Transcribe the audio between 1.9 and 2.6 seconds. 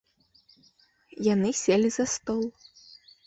за стол.